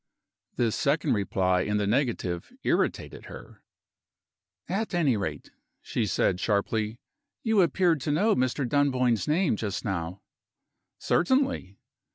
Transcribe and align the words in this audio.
This 0.55 0.75
second 0.75 1.13
reply 1.13 1.61
in 1.61 1.77
the 1.77 1.85
negative 1.85 2.51
irritated 2.63 3.25
her. 3.25 3.61
"At 4.67 4.95
any 4.95 5.15
rate," 5.15 5.51
she 5.83 6.07
said, 6.07 6.39
sharply, 6.39 6.97
"you 7.43 7.61
appeared 7.61 8.01
to 8.01 8.11
know 8.11 8.35
Mr. 8.35 8.67
Dunboyne's 8.67 9.27
name, 9.27 9.55
just 9.57 9.85
now." 9.85 10.23
"Certainly!" 10.97 11.77